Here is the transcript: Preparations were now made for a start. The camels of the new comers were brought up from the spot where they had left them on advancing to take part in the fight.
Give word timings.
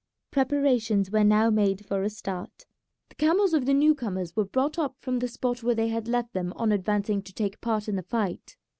Preparations 0.31 1.11
were 1.11 1.23
now 1.23 1.51
made 1.51 1.85
for 1.85 2.01
a 2.01 2.09
start. 2.09 2.65
The 3.09 3.15
camels 3.17 3.53
of 3.53 3.67
the 3.67 3.73
new 3.75 3.93
comers 3.93 4.35
were 4.35 4.45
brought 4.45 4.79
up 4.79 4.95
from 4.99 5.19
the 5.19 5.27
spot 5.27 5.61
where 5.61 5.75
they 5.75 5.89
had 5.89 6.07
left 6.07 6.33
them 6.33 6.53
on 6.55 6.71
advancing 6.71 7.21
to 7.21 7.31
take 7.33 7.61
part 7.61 7.87
in 7.87 7.97
the 7.97 8.01
fight. 8.01 8.57